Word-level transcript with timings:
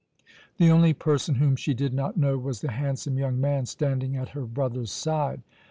The 0.57 0.71
only 0.71 0.95
person 0.95 1.35
whom 1.35 1.55
she 1.55 1.75
did 1.75 1.93
not 1.93 2.17
know 2.17 2.35
was 2.35 2.61
the 2.61 2.71
handsome 2.71 3.19
young 3.19 3.39
man 3.39 3.67
standing 3.67 4.17
at 4.17 4.29
her 4.29 4.47
brother's 4.47 4.91
side. 4.91 5.43